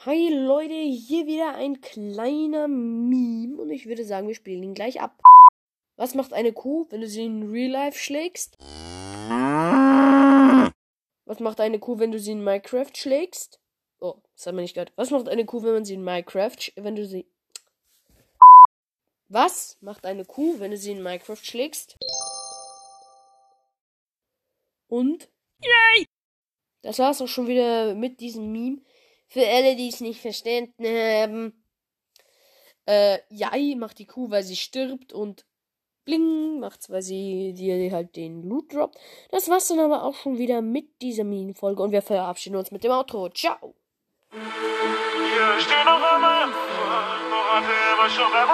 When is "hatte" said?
47.54-47.72